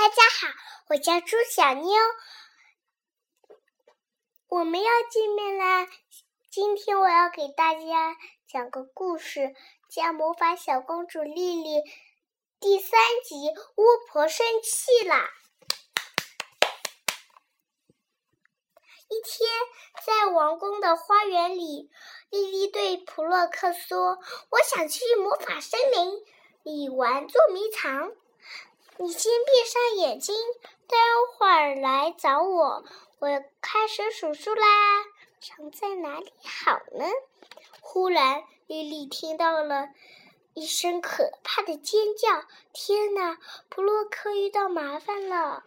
[0.00, 0.48] 大家好，
[0.88, 1.94] 我叫朱小妞，
[4.48, 5.86] 我们要见面啦！
[6.50, 8.16] 今天我要给大家
[8.48, 9.54] 讲个故事，
[9.90, 11.68] 叫《魔法小公主莉莉》
[12.58, 13.50] 第三集。
[13.76, 15.28] 巫婆生气啦！
[19.10, 19.50] 一天，
[20.06, 21.90] 在王宫的花园里，
[22.30, 26.24] 莉莉对普洛克说：“我想去魔法森林
[26.62, 28.16] 里玩捉迷藏。”
[29.02, 30.36] 你先闭上眼睛，
[30.86, 30.98] 待
[31.32, 32.84] 会儿来找我。
[33.18, 34.66] 我开始数数啦，
[35.40, 37.06] 藏在哪里好呢？
[37.80, 39.88] 忽然，莉莉听到了
[40.52, 42.44] 一声可怕的尖叫！
[42.74, 43.38] 天哪，
[43.70, 45.64] 普洛克遇到麻烦了！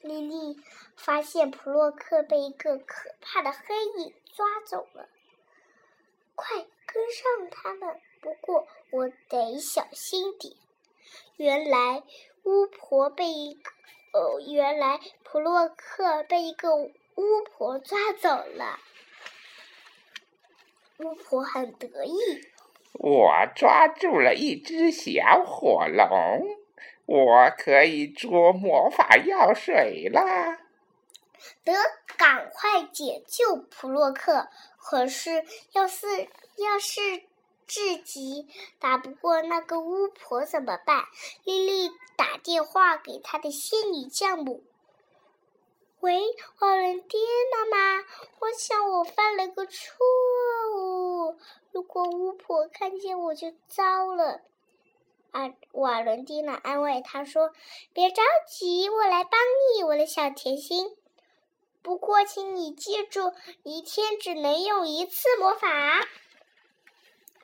[0.00, 0.62] 莉莉
[0.94, 5.08] 发现普洛克被一个可怕的黑影抓走了，
[6.36, 6.56] 快
[6.86, 8.00] 跟上他们！
[8.20, 10.54] 不过我得小心点。
[11.36, 12.02] 原来
[12.44, 13.70] 巫婆被一个，
[14.12, 16.92] 呃，原来普洛克被一个巫
[17.50, 18.78] 婆抓走了。
[20.98, 22.16] 巫婆很得意，
[22.92, 26.56] 我抓住了一只小火龙，
[27.06, 30.60] 我可以做魔法药水啦！
[31.64, 31.72] 得
[32.16, 34.48] 赶快解救普洛克。
[34.78, 36.06] 可是，要是
[36.56, 37.24] 要是。
[37.66, 38.46] 至极
[38.78, 41.04] 打不过那个巫婆怎么办？
[41.44, 44.62] 莉莉打电话给她的仙女教母
[46.00, 46.22] ：“喂，
[46.60, 47.18] 瓦伦蒂
[47.52, 48.04] 娜妈，
[48.40, 49.96] 我想我犯了个错
[50.74, 51.36] 误。
[51.72, 54.42] 如果巫婆看见我就糟了。”
[55.32, 57.52] 啊，瓦伦蒂娜安慰她说
[57.92, 59.32] ：“别着急，我来帮
[59.76, 60.96] 你，我的小甜心。
[61.82, 65.68] 不过，请你记住，一天只能用一次魔法。”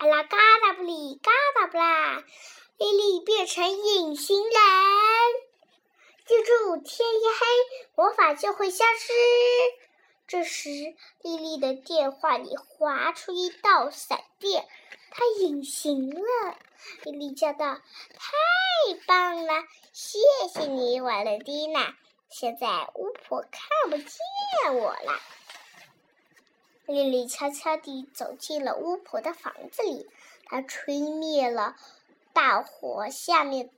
[0.00, 2.24] 阿拉嘎达布里嘎达布拉，
[2.78, 4.52] 莉莉变成隐形人。
[6.24, 7.46] 记住，天一黑，
[7.94, 9.12] 魔法就会消失。
[10.26, 10.70] 这时，
[11.20, 14.66] 莉莉的电话里划出一道闪电，
[15.10, 16.56] 她隐形了。
[17.02, 17.74] 莉莉叫道
[18.16, 19.52] ：“太棒了，
[19.92, 20.18] 谢
[20.50, 21.94] 谢你，瓦伦蒂娜。
[22.30, 25.20] 现在巫婆看不见我了。”
[26.90, 30.08] 莉莉悄悄地走进了巫婆的房子里，
[30.44, 31.76] 她吹灭了
[32.32, 33.70] 大火下面，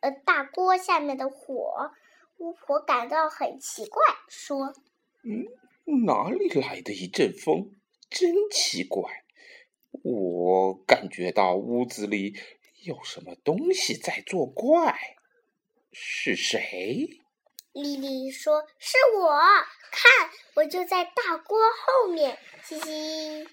[0.00, 1.92] 呃，大锅下面的火。
[2.38, 4.72] 巫婆感到很奇怪，说
[5.24, 7.72] ：“嗯，哪里来的一阵风？
[8.08, 9.24] 真奇怪！
[9.90, 12.36] 我感觉到屋子里
[12.84, 14.96] 有什么东西在作怪。
[15.92, 17.18] 是谁？”
[17.82, 19.38] 莉莉说：“是我，
[19.90, 23.48] 看，我就在大锅后面。”嘻嘻。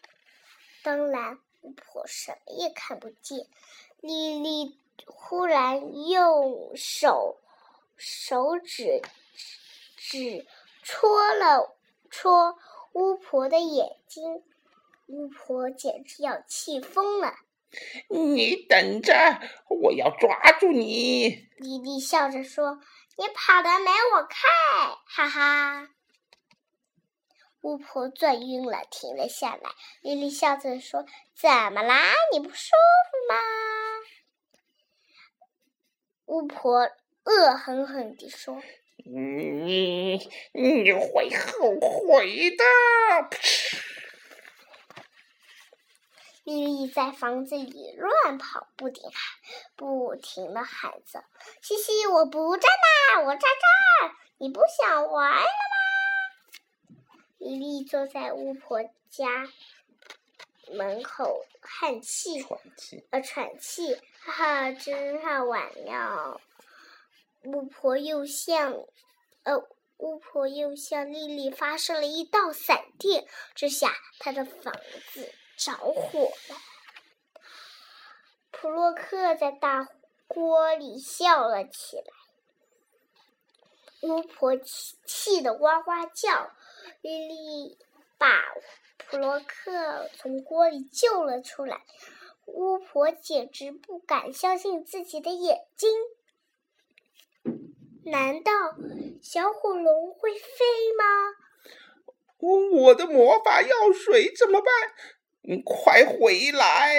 [0.84, 3.47] 当然，巫婆什么也看不见。
[4.02, 7.40] 莉莉忽然用手
[7.96, 9.02] 手指
[9.97, 10.46] 指
[10.84, 11.78] 戳了
[12.09, 12.58] 戳
[12.94, 14.44] 巫婆的眼睛，
[15.08, 17.35] 巫婆简直要气疯了。
[18.09, 19.14] 你等着，
[19.69, 21.47] 我要抓住你！
[21.58, 22.80] 莉莉笑着说。
[23.18, 24.36] 你跑得没我快，
[25.06, 25.88] 哈哈！
[27.62, 29.72] 巫婆转晕了，停了下来。
[30.02, 32.14] 莉莉笑着说：“怎么啦？
[32.34, 32.76] 你不舒
[33.09, 33.40] 服吗？”
[36.26, 36.92] 巫婆
[37.24, 38.62] 恶狠狠地说
[38.98, 42.64] ：“你你会后悔的！”
[46.46, 49.20] 莉莉在房子里乱跑，不停喊，
[49.76, 51.24] 不停的喊着
[51.60, 52.68] ：“西西，我不在
[53.16, 54.16] 那，我在这儿。
[54.38, 56.96] 你不想玩了吗？”
[57.40, 59.50] 丽丽坐在巫婆家
[60.72, 66.38] 门口叹气，喘气，呃，喘气，哈哈，真好玩呀！
[67.44, 68.86] 巫婆又向，
[69.42, 69.68] 呃，
[69.98, 73.26] 巫婆又向丽丽发射了一道闪电，
[73.56, 74.72] 这下她的房
[75.12, 75.34] 子。
[75.58, 76.58] 着火了！
[78.52, 79.88] 普洛克在大
[80.28, 82.04] 锅里笑了起来，
[84.02, 86.52] 巫婆气气得哇哇叫。
[87.02, 87.78] 莉莉
[88.18, 88.28] 把
[88.97, 91.84] 普洛克从锅里救了出来，
[92.46, 95.90] 巫婆简直不敢相信自己的眼睛。
[98.06, 98.52] 难道
[99.22, 100.66] 小火龙会飞
[100.97, 101.06] 吗？
[102.38, 104.68] 我的魔法药水怎么办？
[105.47, 106.96] 你快回来！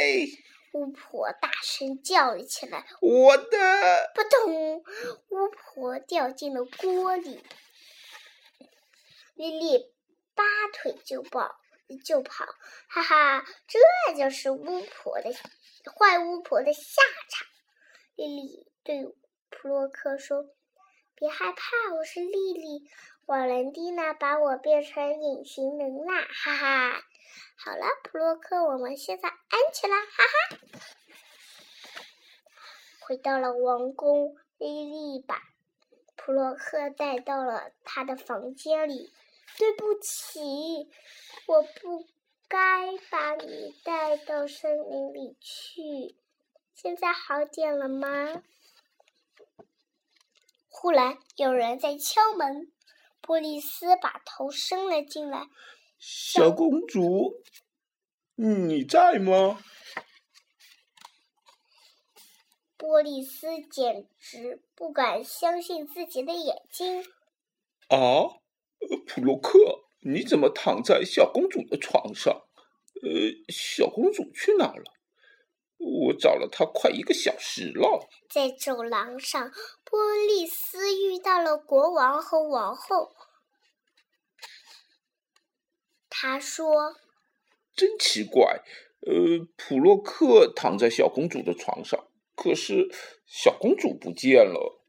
[0.72, 2.86] 巫婆大声叫了起来。
[3.00, 4.12] 我的……
[4.14, 4.76] 扑通！
[4.76, 7.42] 巫婆掉进了锅里。
[9.34, 9.92] 莉莉
[10.34, 11.56] 拔腿就跑，
[12.04, 12.44] 就跑，
[12.88, 13.44] 哈哈！
[13.66, 15.32] 这就是巫婆的
[15.98, 17.48] 坏巫婆的下场。
[18.14, 19.04] 莉莉对
[19.50, 20.44] 普洛克说
[21.16, 22.88] ：“别害怕，我是丽丽。
[23.26, 27.02] 瓦伦蒂娜把我变成隐形人啦，哈哈！
[27.56, 30.58] 好了，普洛克，我们现在安全了，哈哈！”
[33.00, 35.40] 回到了王宫，莉莉把
[36.16, 39.12] 普洛克带到了他的房间里。
[39.58, 40.90] 对不起，
[41.46, 42.06] 我不
[42.46, 42.58] 该
[43.10, 46.18] 把你带到森林里去。
[46.74, 48.42] 现在好点了吗？
[50.68, 52.70] 忽然有人在敲门，
[53.22, 55.46] 波利斯把头伸了进来。
[55.98, 57.42] 小公主，
[58.34, 59.60] 你在吗？
[62.76, 67.02] 波利斯简直不敢相信自己的眼睛。
[67.88, 68.28] 啊！
[69.06, 69.58] 普洛克，
[70.02, 72.42] 你怎么躺在小公主的床上？
[73.02, 73.10] 呃，
[73.48, 74.84] 小公主去哪了？
[75.78, 78.06] 我找了她快一个小时了。
[78.28, 79.50] 在走廊上，
[79.84, 83.14] 波利斯遇到了国王和王后。
[86.18, 86.96] 他说
[87.76, 88.62] ：“真奇怪，
[89.00, 92.88] 呃，普洛克躺在小公主的床上，可是
[93.26, 94.80] 小公主不见了。”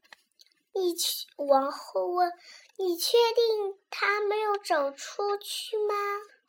[0.72, 2.32] 你去，王后问
[2.78, 5.94] ：“你确定她没有走出去吗？”“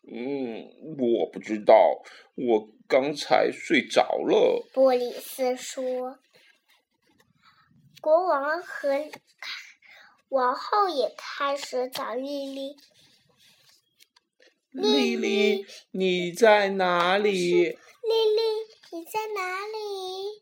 [0.10, 2.02] 嗯，我不知道，
[2.36, 6.20] 我刚才睡着了。”波里斯说。
[8.00, 9.10] 国王和
[10.30, 12.78] 王后也开始找丽丽。
[14.72, 17.64] 丽丽，你在哪里？
[17.64, 18.42] 丽丽，
[18.92, 20.42] 你在哪里？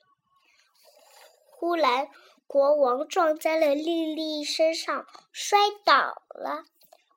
[1.50, 2.10] 忽然。
[2.50, 6.64] 国王撞在了丽丽身上，摔倒了。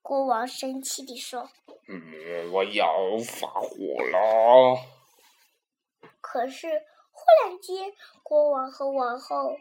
[0.02, 1.48] 国王生气地说
[1.86, 3.68] ：“嗯，我要发火
[4.10, 4.80] 了。”
[6.20, 6.66] 可是，
[7.12, 7.92] 忽然间，
[8.24, 9.56] 国王和王后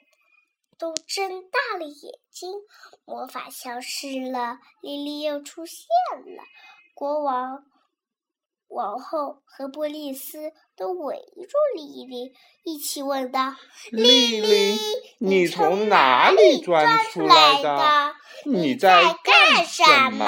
[0.80, 2.52] 都睁大了眼睛，
[3.06, 5.86] 魔法消失了，丽丽又出现
[6.36, 6.44] 了。
[7.00, 7.64] 国王。
[8.68, 12.34] 王后和波利斯都围住莉莉，
[12.66, 13.56] 一起问道
[13.90, 14.78] ：“莉莉，
[15.20, 18.14] 你从哪里钻出来的？
[18.44, 20.26] 你在干什么？”“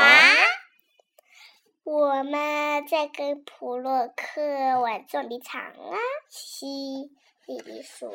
[1.83, 5.97] 我们在跟普洛克玩捉迷藏啊！”
[6.31, 6.65] 嘻嘻，
[7.47, 8.09] 丽丽说。